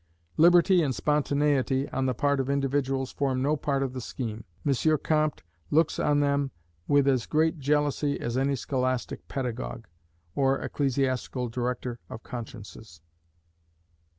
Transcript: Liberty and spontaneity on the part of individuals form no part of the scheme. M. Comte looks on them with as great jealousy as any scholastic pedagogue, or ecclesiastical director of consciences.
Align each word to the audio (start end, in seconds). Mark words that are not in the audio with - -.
Liberty 0.35 0.81
and 0.81 0.95
spontaneity 0.95 1.87
on 1.89 2.07
the 2.07 2.15
part 2.15 2.39
of 2.39 2.49
individuals 2.49 3.11
form 3.11 3.43
no 3.43 3.55
part 3.55 3.83
of 3.83 3.93
the 3.93 4.01
scheme. 4.01 4.45
M. 4.65 4.97
Comte 4.97 5.43
looks 5.69 5.99
on 5.99 6.21
them 6.21 6.49
with 6.87 7.07
as 7.07 7.27
great 7.27 7.59
jealousy 7.59 8.19
as 8.19 8.35
any 8.35 8.55
scholastic 8.55 9.27
pedagogue, 9.27 9.85
or 10.33 10.57
ecclesiastical 10.59 11.49
director 11.49 11.99
of 12.09 12.23
consciences. 12.23 12.99